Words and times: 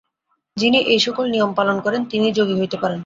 যিনি 0.57 0.79
এই-সকল 0.85 1.25
নিয়ম 1.31 1.51
পালন 1.53 1.77
করেন, 1.85 2.01
তিনিই 2.11 2.33
যোগী 2.33 2.55
হইতে 2.59 2.77
পারেন। 2.77 2.99